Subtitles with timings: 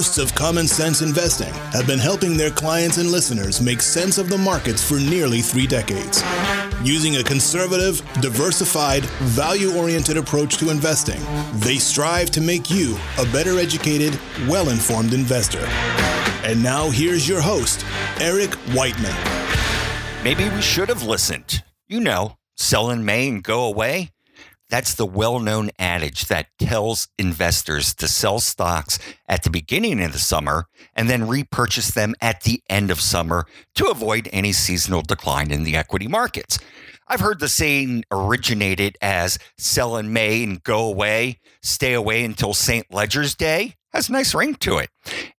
[0.00, 4.30] hosts of Common Sense Investing have been helping their clients and listeners make sense of
[4.30, 6.22] the markets for nearly three decades.
[6.82, 9.04] Using a conservative, diversified,
[9.36, 11.20] value oriented approach to investing,
[11.60, 14.18] they strive to make you a better educated,
[14.48, 15.66] well informed investor.
[16.44, 17.84] And now here's your host,
[18.22, 19.14] Eric Whiteman.
[20.24, 21.62] Maybe we should have listened.
[21.88, 24.12] You know, sell in May and go away.
[24.70, 28.98] That's the well known adage that tells investors to sell stocks
[29.28, 33.46] at the beginning of the summer and then repurchase them at the end of summer
[33.74, 36.58] to avoid any seasonal decline in the equity markets.
[37.08, 42.54] I've heard the saying originated as sell in May and go away, stay away until
[42.54, 42.86] St.
[42.92, 43.74] Leger's Day.
[43.92, 44.88] Has a nice ring to it.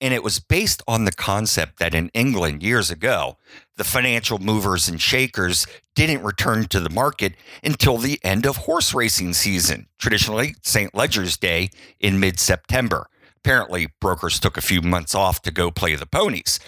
[0.00, 3.38] And it was based on the concept that in England years ago,
[3.76, 8.94] the financial movers and shakers didn't return to the market until the end of horse
[8.94, 10.94] racing season, traditionally St.
[10.94, 13.08] Leger's Day in mid September.
[13.36, 16.58] Apparently, brokers took a few months off to go play the ponies.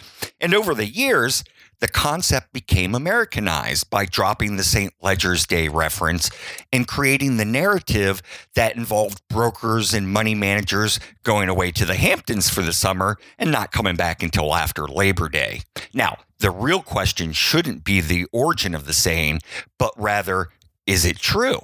[0.41, 1.42] And over the years,
[1.81, 4.93] the concept became Americanized by dropping the St.
[5.01, 6.31] Leger's Day reference
[6.73, 8.23] and creating the narrative
[8.55, 13.53] that involved brokers and money managers going away to the Hamptons for the summer and
[13.53, 15.61] not coming back until after Labor Day.
[15.95, 19.41] Now, the real question shouldn't be the origin of the saying,
[19.79, 20.49] but rather,
[20.87, 21.61] is it true?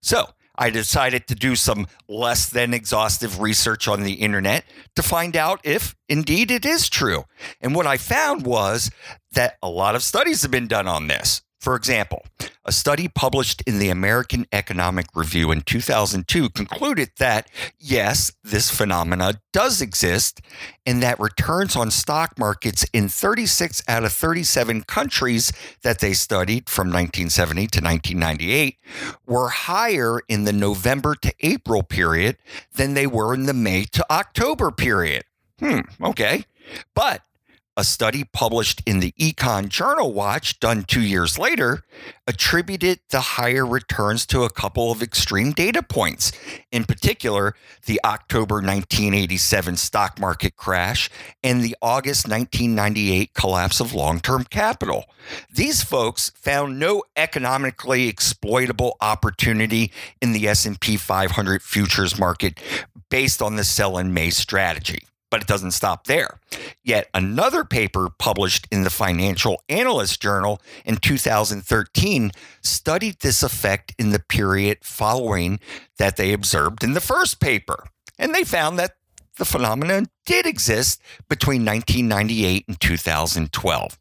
[0.00, 5.36] So, I decided to do some less than exhaustive research on the internet to find
[5.36, 7.24] out if indeed it is true.
[7.60, 8.90] And what I found was
[9.32, 11.42] that a lot of studies have been done on this.
[11.66, 12.24] For example,
[12.64, 17.50] a study published in the American Economic Review in 2002 concluded that,
[17.80, 20.40] yes, this phenomena does exist
[20.86, 26.68] and that returns on stock markets in 36 out of 37 countries that they studied
[26.68, 28.78] from 1970 to 1998
[29.26, 32.36] were higher in the November to April period
[32.76, 35.24] than they were in the May to October period.
[35.58, 36.44] Hmm, okay.
[36.94, 37.22] But
[37.76, 41.82] a study published in the Econ Journal Watch, done two years later,
[42.26, 46.32] attributed the higher returns to a couple of extreme data points.
[46.72, 47.54] In particular,
[47.84, 51.10] the October 1987 stock market crash
[51.44, 55.04] and the August 1998 collapse of long-term capital.
[55.52, 59.92] These folks found no economically exploitable opportunity
[60.22, 62.58] in the S&P 500 futures market
[63.10, 65.00] based on the sell in May strategy
[65.36, 66.40] but it doesn't stop there.
[66.82, 72.32] Yet another paper published in the Financial Analyst Journal in 2013
[72.62, 75.60] studied this effect in the period following
[75.98, 77.84] that they observed in the first paper.
[78.18, 78.92] And they found that
[79.36, 83.98] the phenomenon did exist between 1998 and 2012.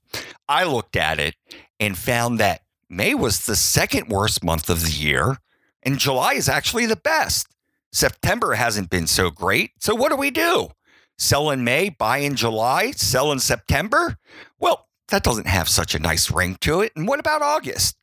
[0.47, 1.35] I looked at it
[1.81, 5.39] and found that May was the second worst month of the year,
[5.83, 7.49] and July is actually the best.
[7.91, 9.71] September hasn't been so great.
[9.81, 10.69] So, what do we do?
[11.17, 14.17] Sell in May, buy in July, sell in September?
[14.59, 16.91] Well, that doesn't have such a nice ring to it.
[16.95, 17.97] And what about August?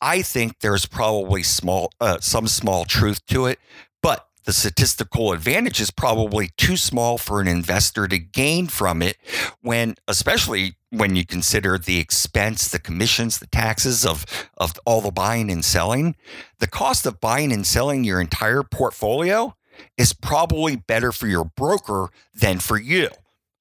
[0.00, 3.58] I think there's probably small, uh, some small truth to it,
[4.02, 9.18] but the statistical advantage is probably too small for an investor to gain from it
[9.60, 14.24] when, especially when you consider the expense, the commissions, the taxes of,
[14.56, 16.16] of all the buying and selling.
[16.60, 19.54] The cost of buying and selling your entire portfolio
[19.96, 23.08] is probably better for your broker than for you.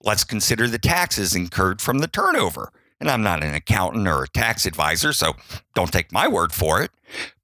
[0.03, 2.71] Let's consider the taxes incurred from the turnover.
[2.99, 5.33] And I'm not an accountant or a tax advisor, so
[5.75, 6.91] don't take my word for it.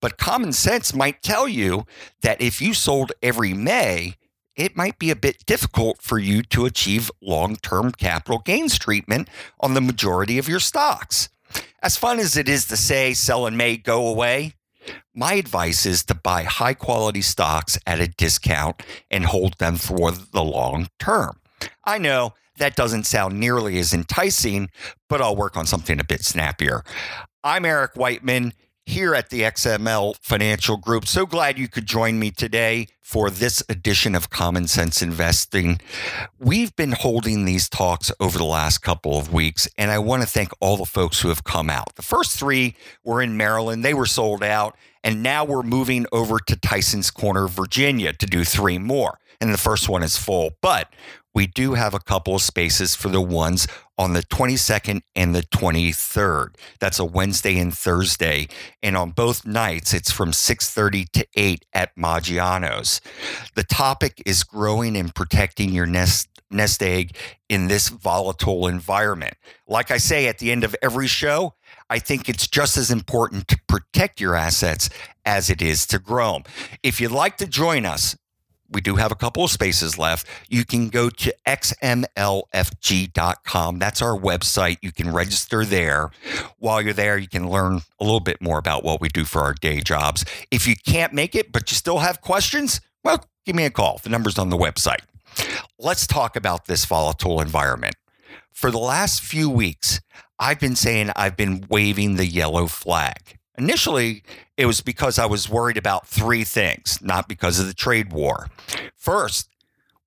[0.01, 1.85] But common sense might tell you
[2.21, 4.15] that if you sold every May,
[4.55, 9.29] it might be a bit difficult for you to achieve long term capital gains treatment
[9.59, 11.29] on the majority of your stocks.
[11.81, 14.53] As fun as it is to say sell in May, go away,
[15.13, 20.11] my advice is to buy high quality stocks at a discount and hold them for
[20.11, 21.39] the long term.
[21.83, 24.69] I know that doesn't sound nearly as enticing,
[25.09, 26.83] but I'll work on something a bit snappier.
[27.43, 28.53] I'm Eric Whiteman
[28.85, 31.07] here at the XML Financial Group.
[31.07, 35.79] So glad you could join me today for this edition of Common Sense Investing.
[36.39, 40.27] We've been holding these talks over the last couple of weeks, and I want to
[40.27, 41.95] thank all the folks who have come out.
[41.95, 46.39] The first three were in Maryland, they were sold out, and now we're moving over
[46.39, 49.19] to Tyson's Corner, Virginia to do three more.
[49.41, 50.87] And the first one is full, but
[51.33, 55.43] we do have a couple of spaces for the ones on the 22nd and the
[55.43, 56.55] 23rd.
[56.79, 58.47] That's a Wednesday and Thursday.
[58.81, 63.01] And on both nights, it's from 6.30 to 8 at Maggiano's.
[63.55, 67.17] The topic is growing and protecting your nest nest egg
[67.49, 69.35] in this volatile environment.
[69.67, 71.55] Like I say at the end of every show,
[71.89, 74.89] I think it's just as important to protect your assets
[75.25, 76.43] as it is to grow them.
[76.83, 78.15] If you'd like to join us,
[78.73, 80.27] we do have a couple of spaces left.
[80.49, 82.49] You can go to xmlfg.com.
[83.79, 84.77] That's our website.
[84.81, 86.11] You can register there.
[86.57, 89.41] While you're there, you can learn a little bit more about what we do for
[89.41, 90.25] our day jobs.
[90.51, 93.99] If you can't make it, but you still have questions, well, give me a call.
[94.03, 95.01] The number's on the website.
[95.79, 97.95] Let's talk about this volatile environment.
[98.51, 99.99] For the last few weeks,
[100.39, 103.39] I've been saying I've been waving the yellow flag.
[103.57, 104.23] Initially,
[104.57, 108.47] it was because I was worried about three things, not because of the trade war.
[108.95, 109.49] First,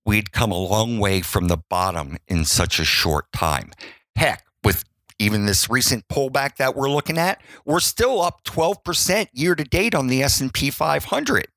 [0.05, 3.73] we'd come a long way from the bottom in such a short time.
[4.17, 4.85] Heck, with
[5.19, 9.95] even this recent pullback that we're looking at, we're still up 12% year to date
[9.95, 11.49] on the S&P 500.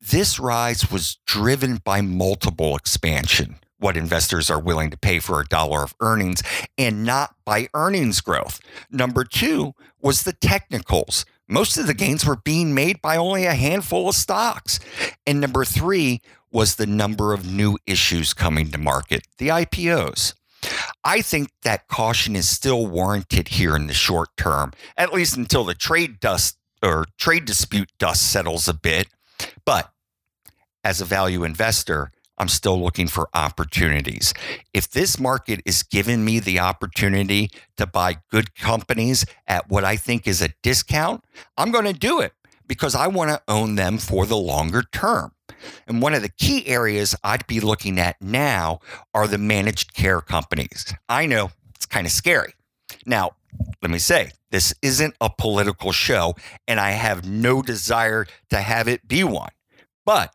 [0.00, 5.46] This rise was driven by multiple expansion, what investors are willing to pay for a
[5.46, 6.42] dollar of earnings,
[6.78, 8.60] and not by earnings growth.
[8.90, 11.24] Number two was the technicals.
[11.48, 14.78] Most of the gains were being made by only a handful of stocks.
[15.26, 16.20] And number three
[16.50, 20.34] was the number of new issues coming to market, the IPOs.
[21.04, 25.64] I think that caution is still warranted here in the short term, at least until
[25.64, 29.08] the trade dust or trade dispute dust settles a bit.
[29.64, 29.90] But
[30.84, 32.12] as a value investor,
[32.42, 34.34] I'm still looking for opportunities.
[34.74, 39.94] If this market is giving me the opportunity to buy good companies at what I
[39.94, 41.24] think is a discount,
[41.56, 42.32] I'm going to do it
[42.66, 45.30] because I want to own them for the longer term.
[45.86, 48.80] And one of the key areas I'd be looking at now
[49.14, 50.92] are the managed care companies.
[51.08, 52.54] I know it's kind of scary.
[53.06, 53.36] Now,
[53.82, 56.34] let me say, this isn't a political show,
[56.66, 59.52] and I have no desire to have it be one.
[60.04, 60.34] But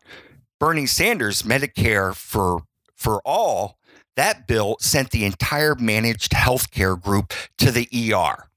[0.60, 2.62] Bernie Sanders Medicare for
[2.96, 3.78] for all,
[4.16, 8.48] that bill sent the entire managed healthcare group to the ER.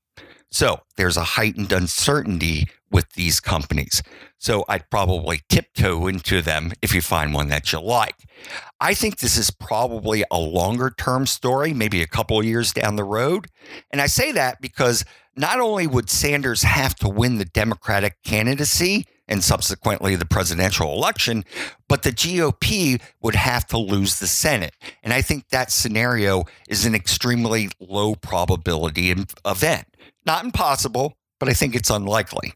[0.51, 4.03] So there's a heightened uncertainty with these companies.
[4.39, 8.17] So I'd probably tiptoe into them if you find one that you like.
[8.81, 13.05] I think this is probably a longer term story, maybe a couple years down the
[13.05, 13.47] road.
[13.93, 15.05] And I say that because
[15.37, 21.45] not only would Sanders have to win the Democratic candidacy, and subsequently the presidential election,
[21.89, 24.75] but the GOP would have to lose the Senate.
[25.03, 29.15] And I think that scenario is an extremely low probability
[29.47, 29.87] event.
[30.27, 32.55] Not impossible, but I think it's unlikely.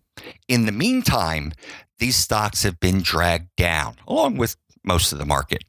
[0.48, 1.52] In the meantime,
[1.98, 5.64] these stocks have been dragged down, along with most of the market.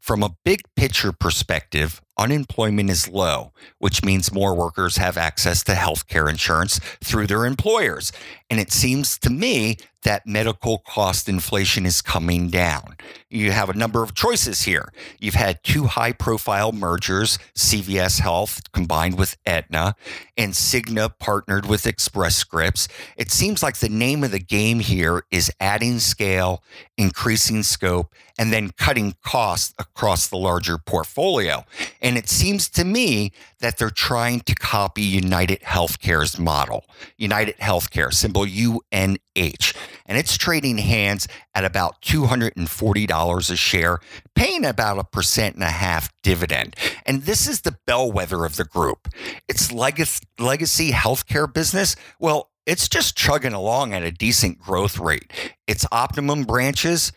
[0.00, 5.74] From a big picture perspective, unemployment is low, which means more workers have access to
[5.74, 8.12] health care insurance through their employers.
[8.48, 12.96] And it seems to me that medical cost inflation is coming down.
[13.28, 14.92] You have a number of choices here.
[15.18, 19.94] You've had two high profile mergers, CVS Health combined with Aetna,
[20.36, 22.88] and Cigna partnered with Express Scripts.
[23.16, 26.62] It seems like the name of the game here is adding scale,
[26.96, 31.64] increasing scope, and then cutting costs across the larger portfolio.
[32.00, 36.86] And it seems to me that they're trying to copy United Healthcare's model.
[37.18, 39.74] United Healthcare, symbol UNH
[40.06, 43.98] and it's trading hands at about $240 a share,
[44.34, 46.76] paying about a percent and a half dividend.
[47.06, 49.08] And this is the bellwether of the group.
[49.48, 55.32] Its legacy, legacy healthcare business, well, it's just chugging along at a decent growth rate.
[55.66, 57.12] Its Optum branches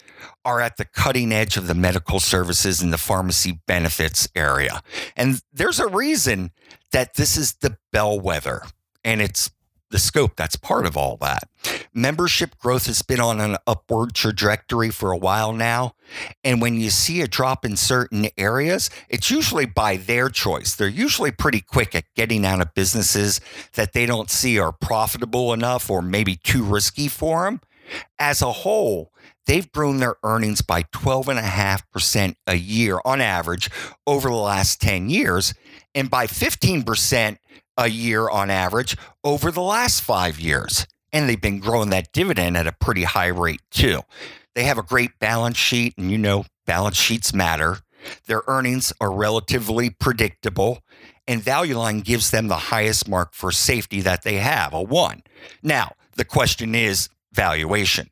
[0.45, 4.81] are at the cutting edge of the medical services and the pharmacy benefits area.
[5.15, 6.51] And there's a reason
[6.91, 8.63] that this is the bellwether
[9.03, 9.51] and it's
[9.93, 11.47] the scope that's part of all that.
[11.93, 15.93] Membership growth has been on an upward trajectory for a while now.
[16.43, 20.73] And when you see a drop in certain areas, it's usually by their choice.
[20.75, 23.39] They're usually pretty quick at getting out of businesses
[23.75, 27.61] that they don't see are profitable enough or maybe too risky for them.
[28.17, 29.13] As a whole,
[29.45, 33.69] they've grown their earnings by 12.5% a year on average
[34.07, 35.53] over the last 10 years
[35.93, 37.37] and by 15%
[37.77, 40.85] a year on average over the last five years.
[41.11, 44.01] And they've been growing that dividend at a pretty high rate too.
[44.55, 47.79] They have a great balance sheet, and you know, balance sheets matter.
[48.27, 50.79] Their earnings are relatively predictable,
[51.27, 55.23] and Value Line gives them the highest mark for safety that they have, a one.
[55.61, 58.09] Now, the question is valuation.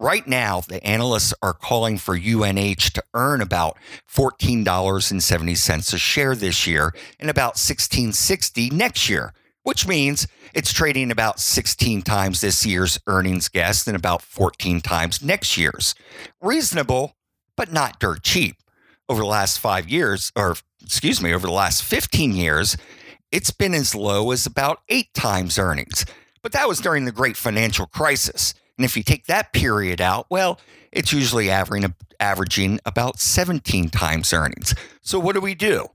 [0.00, 3.76] Right now, the analysts are calling for UNH to earn about
[4.12, 9.32] $14.70 a share this year and about $16.60 next year,
[9.62, 15.22] which means it's trading about 16 times this year's earnings guess and about 14 times
[15.22, 15.94] next year's.
[16.40, 17.16] Reasonable,
[17.56, 18.56] but not dirt cheap.
[19.08, 22.76] Over the last five years, or excuse me, over the last 15 years,
[23.30, 26.04] it's been as low as about eight times earnings.
[26.42, 28.54] But that was during the great financial crisis.
[28.78, 30.60] And if you take that period out, well,
[30.90, 34.74] it's usually averaging, averaging about 17 times earnings.
[35.02, 35.88] So, what do we do?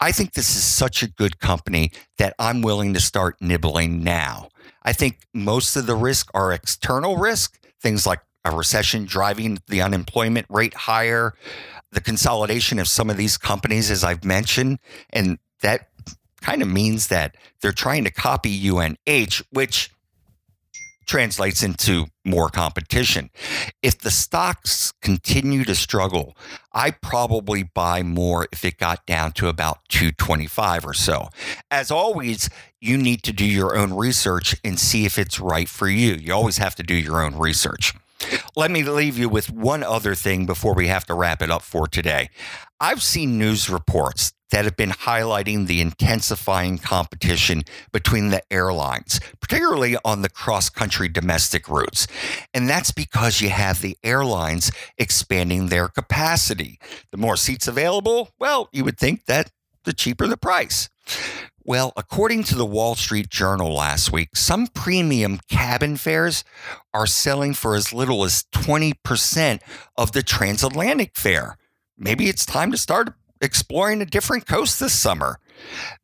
[0.00, 4.48] I think this is such a good company that I'm willing to start nibbling now.
[4.82, 9.80] I think most of the risk are external risk, things like a recession driving the
[9.80, 11.34] unemployment rate higher,
[11.92, 14.78] the consolidation of some of these companies, as I've mentioned,
[15.10, 15.88] and that
[16.42, 19.90] kind of means that they're trying to copy UNH, which
[21.06, 23.30] translates into more competition.
[23.82, 26.36] If the stocks continue to struggle,
[26.72, 31.28] I probably buy more if it got down to about 225 or so.
[31.70, 32.48] As always,
[32.80, 36.14] you need to do your own research and see if it's right for you.
[36.14, 37.92] You always have to do your own research.
[38.56, 41.62] Let me leave you with one other thing before we have to wrap it up
[41.62, 42.30] for today.
[42.80, 49.96] I've seen news reports that have been highlighting the intensifying competition between the airlines, particularly
[50.04, 52.06] on the cross country domestic routes.
[52.54, 56.78] And that's because you have the airlines expanding their capacity.
[57.10, 59.50] The more seats available, well, you would think that
[59.82, 60.88] the cheaper the price.
[61.64, 66.44] Well, according to the Wall Street Journal last week, some premium cabin fares
[66.92, 69.60] are selling for as little as 20%
[69.96, 71.56] of the transatlantic fare.
[71.98, 75.38] Maybe it's time to start exploring a different coast this summer.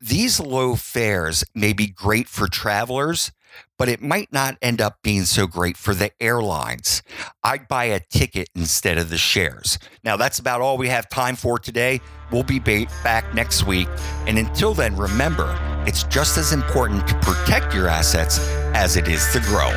[0.01, 3.33] These low fares may be great for travelers,
[3.79, 7.03] but it might not end up being so great for the airlines.
[7.43, 9.79] I'd buy a ticket instead of the shares.
[10.05, 12.01] Now, that's about all we have time for today.
[12.31, 13.89] We'll be back next week.
[14.27, 18.39] And until then, remember, it's just as important to protect your assets
[18.75, 19.75] as it is to grow.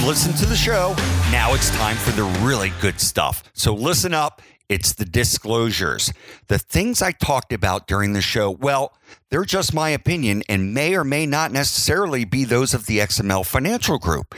[0.00, 0.94] You've listened to the show.
[1.30, 3.42] Now it's time for the really good stuff.
[3.52, 4.42] So listen up.
[4.68, 6.12] It's the disclosures.
[6.48, 8.92] The things I talked about during the show, well,
[9.30, 13.46] they're just my opinion and may or may not necessarily be those of the XML
[13.46, 14.34] Financial Group.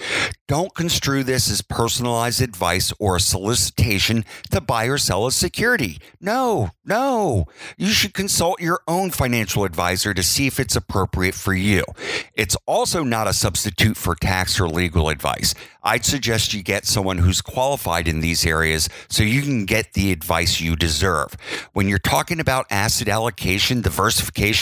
[0.46, 5.98] Don't construe this as personalized advice or a solicitation to buy or sell a security.
[6.20, 7.46] No, no.
[7.78, 11.84] You should consult your own financial advisor to see if it's appropriate for you.
[12.34, 15.54] It's also not a substitute for tax or legal advice.
[15.82, 20.12] I'd suggest you get someone who's qualified in these areas so you can get the
[20.12, 21.34] advice you deserve.
[21.72, 24.61] When you're talking about asset allocation, diversification,